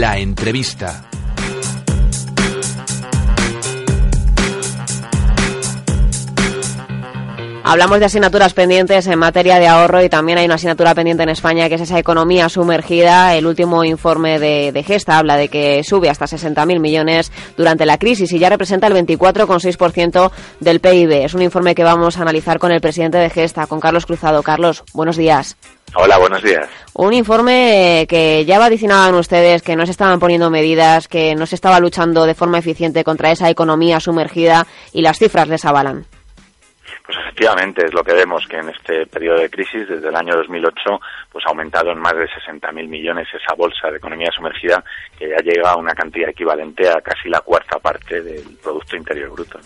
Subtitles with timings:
[0.00, 1.11] La entrevista.
[7.64, 11.28] Hablamos de asignaturas pendientes en materia de ahorro y también hay una asignatura pendiente en
[11.28, 13.36] España que es esa economía sumergida.
[13.36, 18.32] El último informe de, Gesta habla de que sube hasta 60.000 millones durante la crisis
[18.32, 21.24] y ya representa el 24,6% del PIB.
[21.24, 24.42] Es un informe que vamos a analizar con el presidente de Gesta, con Carlos Cruzado.
[24.42, 25.56] Carlos, buenos días.
[25.94, 26.66] Hola, buenos días.
[26.94, 31.54] Un informe que ya vaticinaban ustedes que no se estaban poniendo medidas, que no se
[31.54, 36.06] estaba luchando de forma eficiente contra esa economía sumergida y las cifras les avalan.
[37.32, 41.00] Efectivamente es lo que vemos que en este periodo de crisis, desde el año 2008,
[41.32, 44.84] pues ha aumentado en más de 60.000 millones esa bolsa de economía sumergida
[45.18, 49.30] que ya llega a una cantidad equivalente a casi la cuarta parte del Producto Interior
[49.30, 49.58] Bruto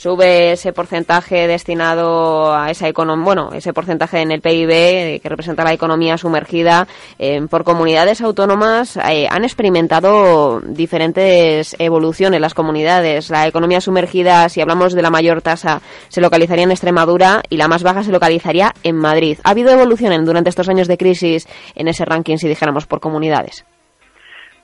[0.00, 5.28] sube ese porcentaje destinado a esa economía, bueno, ese porcentaje en el PIB eh, que
[5.28, 13.28] representa la economía sumergida eh, por comunidades autónomas eh, han experimentado diferentes evoluciones las comunidades.
[13.28, 17.68] La economía sumergida, si hablamos de la mayor tasa, se localizaría en Extremadura y la
[17.68, 19.38] más baja se localizaría en Madrid.
[19.44, 23.66] ¿Ha habido evolución durante estos años de crisis en ese ranking, si dijéramos, por comunidades?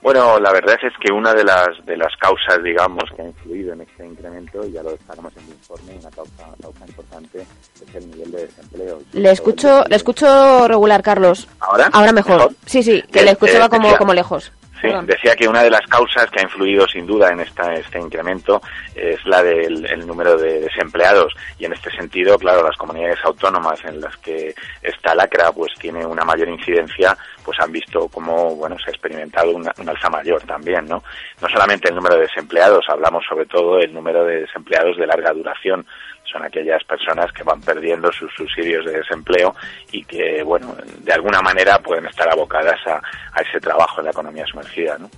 [0.01, 3.73] Bueno, la verdad es que una de las de las causas, digamos, que ha influido
[3.73, 8.09] en este incremento, y ya lo destacamos en el informe, una causa, importante es el
[8.11, 8.99] nivel de desempleo.
[9.13, 11.47] Le escucho, le escucho regular, Carlos.
[11.59, 11.89] ¿Ahora?
[11.91, 12.51] Ahora mejor.
[12.65, 14.51] Sí, sí, que le escuchaba como, como lejos.
[14.81, 17.99] Sí, decía que una de las causas que ha influido sin duda en esta, este
[17.99, 18.61] incremento
[18.95, 23.99] es la del número de desempleados y en este sentido, claro, las comunidades autónomas en
[24.01, 28.89] las que esta lacra pues tiene una mayor incidencia, pues han visto cómo bueno se
[28.89, 31.03] ha experimentado un alza mayor también, ¿no?
[31.41, 35.33] No solamente el número de desempleados, hablamos sobre todo del número de desempleados de larga
[35.33, 35.85] duración,
[36.31, 39.55] son aquellas personas que van perdiendo sus subsidios de desempleo
[39.91, 43.01] y que, bueno, de alguna manera pueden estar abocadas a,
[43.41, 45.09] ese trabajo en la economía sumergida, ¿no?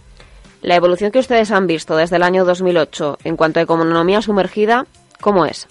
[0.61, 4.85] La evolución que ustedes han visto desde el año 2008 en cuanto a economía sumergida,
[5.21, 5.67] ¿cómo es?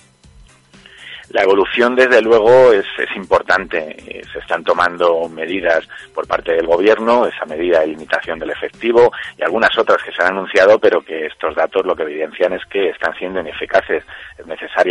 [1.31, 4.23] La evolución, desde luego, es, es, importante.
[4.33, 9.43] Se están tomando medidas por parte del Gobierno, esa medida de limitación del efectivo y
[9.43, 12.89] algunas otras que se han anunciado, pero que estos datos lo que evidencian es que
[12.91, 14.05] están siendo ineficaces.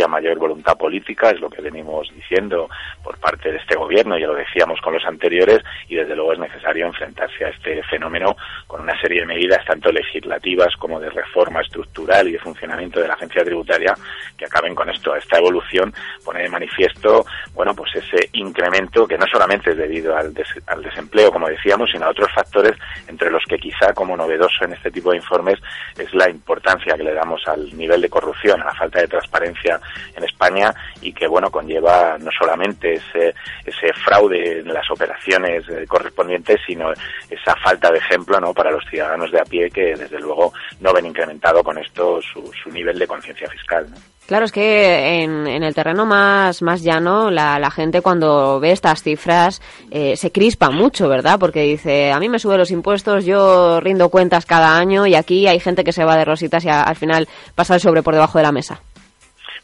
[0.08, 2.68] Mayor voluntad política, es lo que venimos diciendo
[3.02, 6.38] por parte de este Gobierno, ya lo decíamos con los anteriores, y desde luego es
[6.38, 11.60] necesario enfrentarse a este fenómeno con una serie de medidas, tanto legislativas como de reforma
[11.60, 13.94] estructural y de funcionamiento de la agencia tributaria,
[14.38, 15.92] que acaben con esto, esta evolución
[16.24, 20.32] pone de manifiesto, bueno, pues ese incremento que no solamente es debido al,
[20.66, 22.76] al desempleo, como decíamos, sino a otros factores,
[23.08, 25.58] entre los que quizá como novedoso en este tipo de informes
[25.98, 29.80] es la importancia que le damos al nivel de corrupción, a la falta de transparencia
[30.16, 30.72] en España
[31.02, 33.34] y que, bueno, conlleva no solamente ese,
[33.64, 36.92] ese fraude en las operaciones eh, correspondientes, sino
[37.28, 40.92] esa falta de ejemplo, ¿no?, para los ciudadanos de a pie que, desde luego, no
[40.92, 43.86] ven incrementado con esto su, su nivel de conciencia fiscal,
[44.28, 49.02] Claro, es que en, el terreno más, más llano la, la gente cuando ve estas
[49.02, 51.38] cifras eh, se crispa mucho, ¿verdad?
[51.40, 55.46] Porque dice, a mí me suben los impuestos, yo rindo cuentas cada año y aquí
[55.46, 58.36] hay gente que se va de rositas y al final pasa el sobre por debajo
[58.36, 58.82] de la mesa.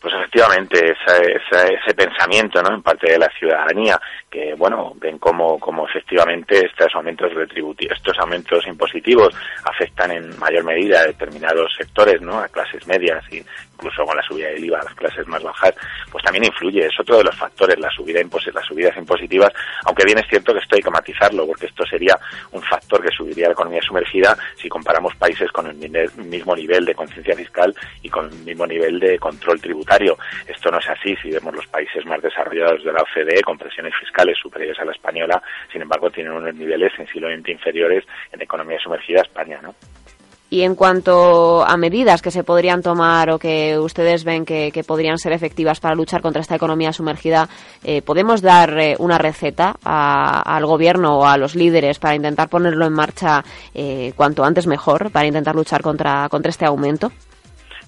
[0.05, 2.75] Pues efectivamente, ese pensamiento ¿no?
[2.75, 3.99] en parte de la ciudadanía,
[4.31, 10.63] que bueno, ven cómo, cómo efectivamente estos aumentos retributivos, estos aumentos impositivos afectan en mayor
[10.63, 12.39] medida a determinados sectores, ¿no?
[12.39, 13.43] a clases medias y
[13.75, 15.75] incluso con la subida del IVA a las clases más bajas,
[16.11, 18.21] pues también influye, es otro de los factores, la subida
[18.53, 19.53] las subidas impositivas,
[19.85, 22.19] aunque bien es cierto que esto hay que matizarlo, porque esto sería
[22.53, 26.95] un factor que subiría la economía sumergida si comparamos países con el mismo nivel de
[26.95, 29.94] conciencia fiscal y con el mismo nivel de control tributario.
[30.47, 33.95] Esto no es así si vemos los países más desarrollados de la OCDE con presiones
[33.99, 39.21] fiscales superiores a la española, sin embargo tienen unos niveles sensiblemente inferiores en economía sumergida
[39.21, 39.75] a España, ¿no?
[40.51, 45.19] Y en cuanto a medidas que se podrían tomar o que ustedes ven que, podrían
[45.19, 47.49] ser efectivas para luchar contra esta economía sumergida,
[47.83, 52.87] eh, ¿podemos dar eh, una receta al gobierno o a los líderes para intentar ponerlo
[52.87, 53.43] en marcha
[53.75, 57.11] eh, cuanto antes mejor, para intentar luchar contra, contra este aumento?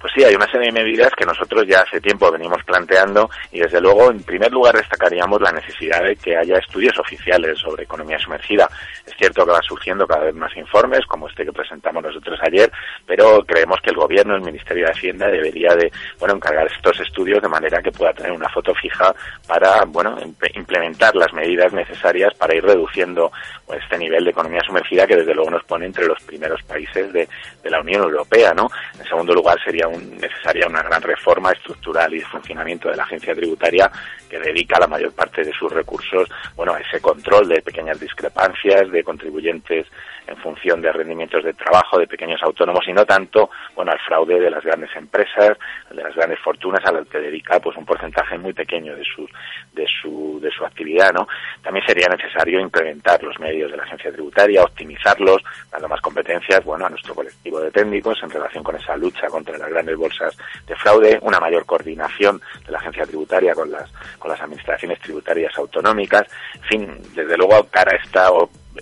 [0.06, 3.58] Pues sí, hay una serie de medidas que nosotros ya hace tiempo venimos planteando y
[3.58, 8.16] desde luego en primer lugar destacaríamos la necesidad de que haya estudios oficiales sobre economía
[8.16, 8.70] sumergida.
[9.04, 12.70] Es cierto que van surgiendo cada vez más informes como este que presentamos nosotros ayer,
[13.04, 17.42] pero creemos que el gobierno, el Ministerio de Hacienda debería de, bueno, encargar estos estudios
[17.42, 19.12] de manera que pueda tener una foto fija
[19.48, 20.16] para, bueno,
[20.54, 23.32] implementar las medidas necesarias para ir reduciendo
[23.66, 27.12] pues, este nivel de economía sumergida que desde luego nos pone entre los primeros países
[27.12, 27.28] de,
[27.60, 28.68] de la Unión Europea, ¿no?
[28.96, 33.04] En segundo lugar sería un necesaria una gran reforma estructural y de funcionamiento de la
[33.04, 33.90] agencia tributaria
[34.28, 38.90] que dedica la mayor parte de sus recursos bueno, a ese control de pequeñas discrepancias
[38.90, 39.86] de contribuyentes
[40.26, 44.40] en función de rendimientos de trabajo de pequeños autónomos y no tanto bueno al fraude
[44.40, 45.56] de las grandes empresas
[45.90, 49.26] de las grandes fortunas a las que dedica pues un porcentaje muy pequeño de su
[49.72, 51.28] de su de su actividad no
[51.62, 56.86] también sería necesario implementar los medios de la agencia tributaria optimizarlos dando más competencias bueno
[56.86, 60.36] a nuestro colectivo de técnicos en relación con esa lucha contra las grandes bolsas
[60.66, 65.56] de fraude una mayor coordinación de la agencia tributaria con las con las administraciones tributarias
[65.56, 66.26] autonómicas.
[66.54, 68.30] En fin desde luego cara a esta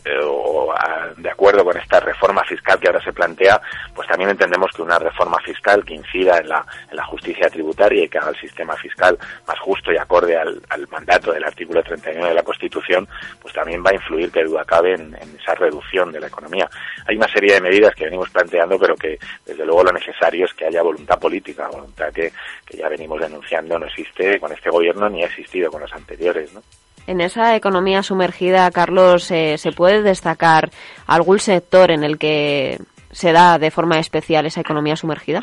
[0.05, 0.73] eh, o
[1.17, 3.61] de acuerdo con esta reforma fiscal que ahora se plantea,
[3.95, 8.05] pues también entendemos que una reforma fiscal que incida en la, en la justicia tributaria
[8.05, 10.61] y que haga el sistema fiscal más justo y acorde al,
[10.91, 13.09] mandato del artículo 39 de la Constitución,
[13.41, 16.69] pues también va a influir, que duda cabe, en, esa reducción de la economía.
[17.07, 20.55] Hay una serie de medidas que venimos planteando, pero que desde luego lo necesario es
[20.55, 22.33] que haya voluntad política, voluntad que,
[22.65, 26.53] que ya venimos denunciando no existe con este gobierno ni ha existido con los anteriores,
[26.53, 26.63] ¿no?
[27.07, 30.71] En esa economía sumergida, Carlos, eh, ¿se puede destacar
[31.07, 32.79] algún sector en el que
[33.11, 35.43] se da de forma especial esa economía sumergida?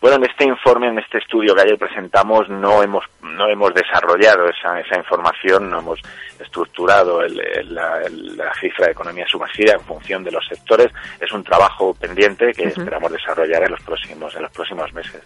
[0.00, 4.46] Bueno, en este informe, en este estudio que ayer presentamos, no hemos no hemos desarrollado
[4.48, 6.00] esa, esa información, no hemos
[6.38, 10.88] estructurado la, cifra de economía sumergida en función de los sectores.
[11.20, 15.22] Es un trabajo pendiente que esperamos desarrollar en los próximos en los próximos meses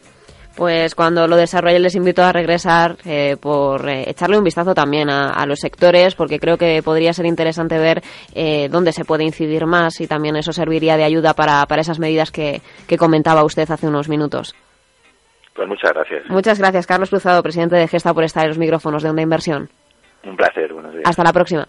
[0.60, 5.08] pues cuando lo desarrolle les invito a regresar eh, por eh, echarle un vistazo también
[5.08, 8.02] a, los sectores, porque creo que podría ser interesante ver
[8.34, 11.98] eh, dónde se puede incidir más y también eso serviría de ayuda para, para esas
[11.98, 14.54] medidas que, que comentaba usted hace unos minutos.
[15.54, 16.28] Pues muchas gracias.
[16.28, 19.70] Muchas gracias, Carlos Cruzado, presidente de Gesta, por estar en los micrófonos de Onda Inversión.
[20.24, 21.04] Un placer, buenos días.
[21.06, 21.66] Hasta la próxima.